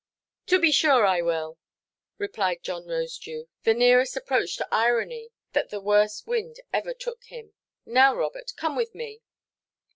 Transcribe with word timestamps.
"To 0.47 0.59
be 0.59 0.71
sure 0.71 1.05
I 1.05 1.21
will," 1.21 1.59
replied 2.17 2.63
John 2.63 2.85
Rosedew—the 2.87 3.73
nearest 3.75 4.17
approach 4.17 4.57
to 4.57 4.67
irony 4.71 5.29
that 5.53 5.69
the 5.69 5.79
worst 5.79 6.25
wind 6.25 6.55
ever 6.73 6.95
took 6.95 7.23
him—"now, 7.25 8.15
Robert, 8.15 8.53
come 8.57 8.75
with 8.75 8.95
me." 8.95 9.21